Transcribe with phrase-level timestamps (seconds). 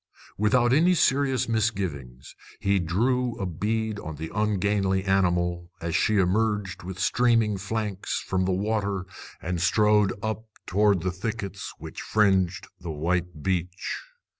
[0.35, 6.81] Without any serious misgivings, he drew a bead on the ungainly animal, as she emerged
[6.81, 9.05] with streaming flanks from the water
[9.43, 13.99] and strode up toward the thickets which fringed the white beach.